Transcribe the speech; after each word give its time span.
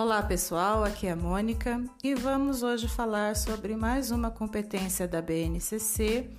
Olá 0.00 0.22
pessoal, 0.22 0.84
aqui 0.84 1.08
é 1.08 1.10
a 1.10 1.16
Mônica 1.16 1.82
e 2.04 2.14
vamos 2.14 2.62
hoje 2.62 2.86
falar 2.86 3.34
sobre 3.34 3.74
mais 3.74 4.12
uma 4.12 4.30
competência 4.30 5.08
da 5.08 5.20
BNCC. 5.20 6.30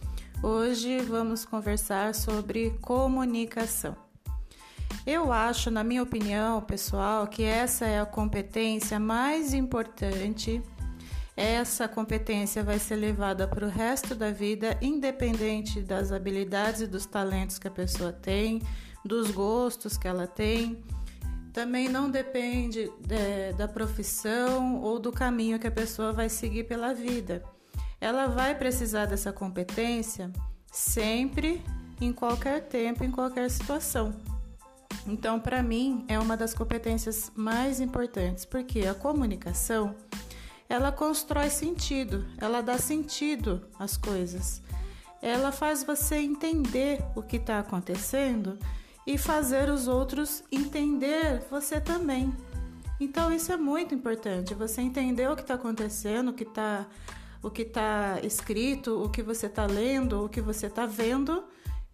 Hoje 0.42 1.00
vamos 1.00 1.44
conversar 1.44 2.16
sobre 2.16 2.70
comunicação. 2.82 3.98
Eu 5.06 5.34
acho, 5.34 5.70
na 5.70 5.84
minha 5.84 6.02
opinião 6.02 6.62
pessoal, 6.62 7.28
que 7.28 7.44
essa 7.44 7.86
é 7.86 8.00
a 8.00 8.06
competência 8.06 8.98
mais 8.98 9.54
importante. 9.54 10.64
Essa 11.36 11.86
competência 11.86 12.64
vai 12.64 12.80
ser 12.80 12.96
levada 12.96 13.46
para 13.46 13.66
o 13.66 13.70
resto 13.70 14.16
da 14.16 14.32
vida, 14.32 14.78
independente 14.82 15.82
das 15.82 16.14
habilidades 16.14 16.80
e 16.80 16.88
dos 16.88 17.06
talentos 17.06 17.60
que 17.60 17.68
a 17.68 17.72
pessoa 17.72 18.14
tem, 18.14 18.62
dos 19.04 19.32
gostos 19.32 19.98
que 19.98 20.08
ela 20.08 20.28
tem. 20.28 20.82
Também 21.60 21.90
não 21.90 22.10
depende 22.10 22.90
de, 23.02 23.52
da 23.58 23.68
profissão 23.68 24.82
ou 24.82 24.98
do 24.98 25.12
caminho 25.12 25.60
que 25.60 25.68
a 25.68 25.72
pessoa 25.72 26.14
vai 26.14 26.30
seguir 26.30 26.64
pela 26.64 26.94
vida. 26.94 27.44
Ela 28.00 28.28
vai 28.28 28.58
precisar 28.58 29.08
dessa 29.08 29.34
competência 29.34 30.32
sempre, 30.72 31.62
em 32.00 32.14
qualquer 32.14 32.62
tempo, 32.62 33.04
em 33.04 33.12
qualquer 33.12 33.52
situação. 33.52 34.16
Então, 35.06 35.38
para 35.38 35.62
mim, 35.62 36.06
é 36.08 36.18
uma 36.18 36.38
das 36.38 36.54
competências 36.54 37.30
mais 37.36 37.82
importantes, 37.82 38.46
porque 38.46 38.88
a 38.88 38.94
comunicação 38.94 39.94
ela 40.70 40.94
constrói 40.94 41.50
sentido, 41.50 42.26
ela 42.38 42.62
dá 42.62 42.78
sentido 42.78 43.68
às 43.78 43.98
coisas, 43.98 44.62
ela 45.22 45.52
faz 45.52 45.84
você 45.84 46.20
entender 46.20 47.04
o 47.18 47.22
que 47.22 47.36
está 47.36 47.60
acontecendo 47.60 48.58
e 49.06 49.18
fazer 49.18 49.70
os 49.70 49.88
outros 49.88 50.44
entender 50.52 51.42
você 51.50 51.80
também. 51.80 52.34
Então 53.00 53.32
isso 53.32 53.52
é 53.52 53.58
muito 53.58 53.96
importante, 53.96 54.54
você 54.54 54.82
entender 54.82 55.30
o 55.30 55.36
que 55.36 55.42
está 55.42 55.54
acontecendo, 55.54 56.30
o 56.30 56.34
que 56.34 56.44
está 56.44 56.86
o 57.42 57.50
que 57.50 57.62
está 57.62 58.20
escrito, 58.22 59.02
o 59.02 59.10
que 59.10 59.24
você 59.24 59.46
está 59.46 59.66
lendo, 59.66 60.26
o 60.26 60.30
que 60.30 60.42
você 60.42 60.68
está 60.68 60.86
vendo 60.86 61.46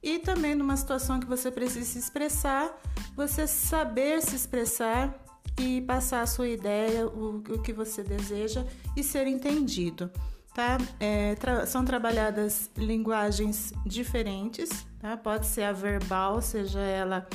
e 0.02 0.20
também 0.20 0.54
numa 0.54 0.78
situação 0.78 1.20
que 1.20 1.26
você 1.26 1.52
precisa 1.52 1.86
se 1.86 1.98
expressar, 1.98 2.80
você 3.16 3.48
saber 3.48 4.22
se 4.22 4.36
expressar 4.36 5.16
e 5.60 5.82
passar 5.82 6.22
a 6.22 6.28
sua 6.28 6.48
ideia, 6.48 7.08
o, 7.08 7.38
o 7.38 7.62
que 7.62 7.74
você 7.74 8.04
deseja 8.04 8.66
e 8.96 9.04
ser 9.04 9.26
entendido. 9.26 10.12
Tá? 10.56 10.78
É, 11.02 11.36
tra 11.36 11.66
são 11.66 11.84
trabalhadas 11.84 12.72
linguagens 12.78 13.74
diferentes, 13.86 14.88
tá? 15.00 15.18
Pode 15.18 15.48
ser 15.48 15.64
a 15.64 15.74
verbal, 15.74 16.42
seja 16.42 16.80
ela 16.80 17.28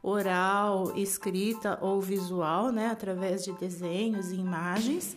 oral, 0.00 0.96
escrita 0.96 1.76
ou 1.82 2.00
visual, 2.00 2.70
né? 2.70 2.86
Através 2.86 3.44
de 3.44 3.52
desenhos 3.54 4.30
e 4.30 4.36
imagens. 4.36 5.16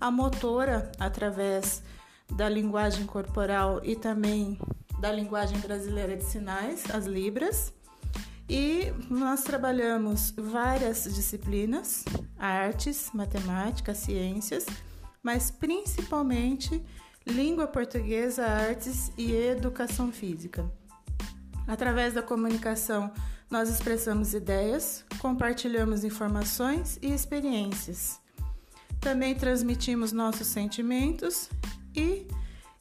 A 0.00 0.10
motora, 0.10 0.90
através 0.98 1.82
da 2.32 2.48
linguagem 2.48 3.04
corporal 3.04 3.82
e 3.84 3.94
também 3.94 4.58
da 4.98 5.12
linguagem 5.12 5.58
brasileira 5.58 6.16
de 6.16 6.24
sinais, 6.24 6.84
as 6.90 7.04
Libras. 7.04 7.70
E 8.48 8.90
nós 9.10 9.42
trabalhamos 9.42 10.32
várias 10.38 11.04
disciplinas, 11.04 12.02
artes, 12.38 13.10
matemática, 13.12 13.94
ciências, 13.94 14.64
mas 15.24 15.50
principalmente 15.50 16.84
língua 17.26 17.66
portuguesa, 17.66 18.44
artes 18.44 19.10
e 19.16 19.32
educação 19.32 20.12
física. 20.12 20.70
Através 21.66 22.12
da 22.12 22.22
comunicação, 22.22 23.10
nós 23.50 23.70
expressamos 23.70 24.34
ideias, 24.34 25.04
compartilhamos 25.18 26.04
informações 26.04 26.98
e 27.00 27.10
experiências. 27.10 28.20
Também 29.00 29.34
transmitimos 29.34 30.12
nossos 30.12 30.46
sentimentos 30.46 31.48
e 31.96 32.28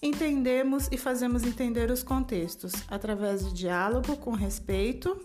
entendemos 0.01 0.89
e 0.91 0.97
fazemos 0.97 1.43
entender 1.43 1.89
os 1.89 2.03
contextos 2.03 2.73
através 2.89 3.45
de 3.45 3.53
diálogo 3.53 4.17
com 4.17 4.31
respeito, 4.31 5.17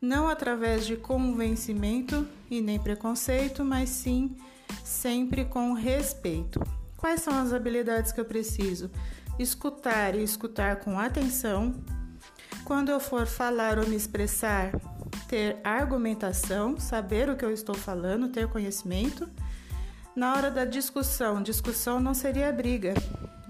não 0.00 0.26
através 0.26 0.86
de 0.86 0.96
convencimento 0.96 2.26
e 2.50 2.62
nem 2.62 2.78
preconceito, 2.78 3.62
mas 3.62 3.90
sim 3.90 4.34
sempre 4.84 5.44
com 5.44 5.72
respeito. 5.72 6.60
Quais 6.96 7.20
são 7.20 7.38
as 7.38 7.52
habilidades 7.52 8.12
que 8.12 8.20
eu 8.20 8.24
preciso? 8.24 8.90
Escutar 9.38 10.14
e 10.14 10.22
escutar 10.22 10.76
com 10.76 10.98
atenção. 10.98 11.74
Quando 12.64 12.90
eu 12.90 12.98
for 12.98 13.26
falar 13.26 13.78
ou 13.78 13.86
me 13.86 13.94
expressar, 13.94 14.72
ter 15.28 15.58
argumentação, 15.62 16.78
saber 16.80 17.28
o 17.28 17.36
que 17.36 17.44
eu 17.44 17.52
estou 17.52 17.74
falando, 17.74 18.28
ter 18.28 18.48
conhecimento. 18.48 19.28
Na 20.14 20.34
hora 20.34 20.50
da 20.50 20.64
discussão, 20.64 21.42
discussão 21.42 22.00
não 22.00 22.14
seria 22.14 22.50
briga, 22.50 22.94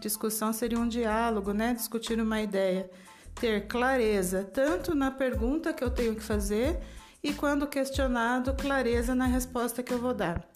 discussão 0.00 0.53
seria 0.53 0.78
um 0.78 0.88
diálogo, 0.88 1.53
né? 1.53 1.72
Discutir 1.72 2.21
uma 2.21 2.43
ideia. 2.43 2.91
Ter 3.37 3.66
clareza, 3.66 4.43
tanto 4.43 4.94
na 4.94 5.10
pergunta 5.10 5.72
que 5.72 5.84
eu 5.84 5.91
tenho 5.91 6.15
que 6.16 6.22
fazer 6.22 6.81
e 7.22 7.33
quando 7.33 7.66
questionado, 7.66 8.54
clareza 8.54 9.15
na 9.15 9.27
resposta 9.27 9.83
que 9.83 9.93
eu 9.93 10.00
vou 10.00 10.15
dar 10.15 10.55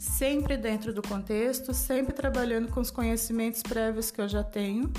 sempre 0.00 0.56
dentro 0.56 0.94
do 0.94 1.02
contexto, 1.02 1.74
sempre 1.74 2.14
trabalhando 2.14 2.68
com 2.68 2.80
os 2.80 2.90
conhecimentos 2.90 3.62
prévios 3.62 4.10
que 4.10 4.18
eu 4.18 4.26
já 4.26 4.42
tenho. 4.42 4.90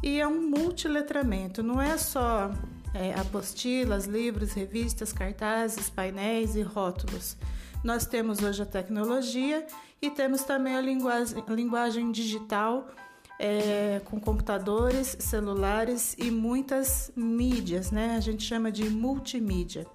E 0.00 0.20
é 0.20 0.26
um 0.26 0.48
multiletramento, 0.48 1.64
não 1.64 1.82
é 1.82 1.98
só 1.98 2.52
é, 2.94 3.12
apostilas, 3.18 4.06
livros, 4.06 4.52
revistas, 4.52 5.12
cartazes, 5.12 5.90
painéis 5.90 6.54
e 6.54 6.62
rótulos. 6.62 7.36
Nós 7.82 8.06
temos 8.06 8.40
hoje 8.40 8.62
a 8.62 8.66
tecnologia 8.66 9.66
e 10.00 10.08
temos 10.08 10.44
também 10.44 10.76
a 10.76 10.80
linguagem, 10.80 11.42
a 11.44 11.52
linguagem 11.52 12.12
digital 12.12 12.88
é, 13.36 14.00
com 14.04 14.20
computadores, 14.20 15.16
celulares 15.18 16.14
e 16.16 16.30
muitas 16.30 17.10
mídias, 17.16 17.90
né? 17.90 18.14
A 18.14 18.20
gente 18.20 18.44
chama 18.44 18.70
de 18.70 18.88
multimídia. 18.88 19.86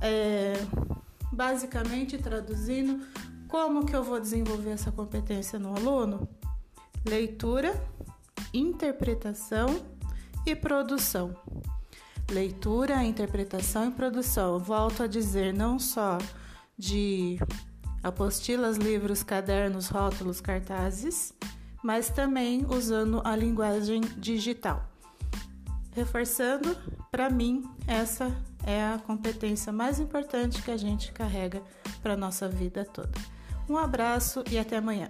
É, 0.00 0.54
basicamente, 1.32 2.18
traduzindo, 2.18 3.04
como 3.52 3.84
que 3.84 3.94
eu 3.94 4.02
vou 4.02 4.18
desenvolver 4.18 4.70
essa 4.70 4.90
competência 4.90 5.58
no 5.58 5.76
aluno? 5.76 6.26
Leitura, 7.06 7.78
interpretação 8.50 9.84
e 10.46 10.56
produção. 10.56 11.36
Leitura, 12.30 13.04
interpretação 13.04 13.88
e 13.88 13.90
produção. 13.90 14.58
Volto 14.58 15.02
a 15.02 15.06
dizer, 15.06 15.52
não 15.52 15.78
só 15.78 16.16
de 16.78 17.38
apostilas, 18.02 18.78
livros, 18.78 19.22
cadernos, 19.22 19.88
rótulos, 19.88 20.40
cartazes, 20.40 21.34
mas 21.84 22.08
também 22.08 22.64
usando 22.70 23.20
a 23.22 23.36
linguagem 23.36 24.00
digital. 24.16 24.82
Reforçando, 25.94 26.74
para 27.10 27.28
mim, 27.28 27.70
essa 27.86 28.34
é 28.64 28.82
a 28.82 28.98
competência 28.98 29.70
mais 29.70 30.00
importante 30.00 30.62
que 30.62 30.70
a 30.70 30.76
gente 30.78 31.12
carrega 31.12 31.62
para 32.02 32.14
a 32.14 32.16
nossa 32.16 32.48
vida 32.48 32.82
toda. 32.82 33.41
Um 33.68 33.76
abraço 33.76 34.44
e 34.50 34.58
até 34.58 34.76
amanhã. 34.76 35.08